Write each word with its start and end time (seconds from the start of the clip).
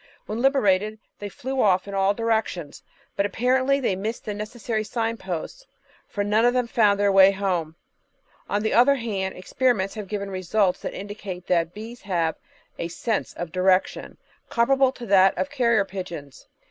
When 0.25 0.41
liberated 0.41 0.97
they 1.19 1.29
flew 1.29 1.61
off 1.61 1.87
in 1.87 1.93
all 1.93 2.15
directions, 2.15 2.81
but 3.15 3.23
apparently 3.27 3.79
they 3.79 3.95
missed 3.95 4.25
the 4.25 4.33
necessary 4.33 4.83
signposts, 4.83 5.67
for 6.07 6.23
none 6.23 6.43
of 6.43 6.55
them 6.55 6.65
found 6.65 6.99
their 6.99 7.11
way 7.11 7.29
home. 7.29 7.75
On 8.49 8.63
the 8.63 8.73
other 8.73 8.95
hand, 8.95 9.37
experiments 9.37 9.93
have 9.93 10.07
given 10.07 10.31
results 10.31 10.79
that 10.81 10.95
indicate 10.95 11.45
that 11.45 11.75
bees 11.75 12.01
have 12.01 12.35
a 12.79 12.87
"sense 12.87 13.33
of 13.33 13.51
direction," 13.51 14.17
comparable 14.49 14.91
to 14.91 15.05
that 15.05 15.37
of 15.37 15.51
carrier 15.51 15.85
pigeons. 15.85 16.47